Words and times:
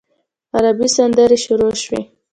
عربي 0.55 0.87
سندرې 0.95 1.37
شروع 1.45 1.73
شوې. 1.83 2.01